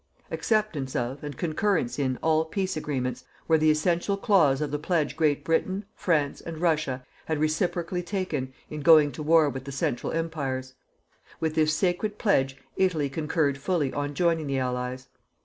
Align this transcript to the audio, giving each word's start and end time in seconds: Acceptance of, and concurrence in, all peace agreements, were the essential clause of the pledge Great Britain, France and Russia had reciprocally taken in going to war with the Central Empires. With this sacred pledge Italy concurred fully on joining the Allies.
Acceptance 0.31 0.95
of, 0.95 1.23
and 1.23 1.37
concurrence 1.37 1.99
in, 1.99 2.17
all 2.23 2.43
peace 2.45 2.75
agreements, 2.75 3.23
were 3.47 3.59
the 3.59 3.69
essential 3.69 4.17
clause 4.17 4.59
of 4.59 4.71
the 4.71 4.79
pledge 4.79 5.15
Great 5.15 5.43
Britain, 5.45 5.85
France 5.93 6.41
and 6.41 6.57
Russia 6.57 7.05
had 7.27 7.37
reciprocally 7.39 8.01
taken 8.01 8.51
in 8.67 8.79
going 8.81 9.11
to 9.11 9.21
war 9.21 9.47
with 9.47 9.65
the 9.65 9.71
Central 9.71 10.11
Empires. 10.11 10.73
With 11.39 11.53
this 11.53 11.75
sacred 11.75 12.17
pledge 12.17 12.57
Italy 12.75 13.09
concurred 13.11 13.59
fully 13.59 13.93
on 13.93 14.15
joining 14.15 14.47
the 14.47 14.57
Allies. 14.57 15.07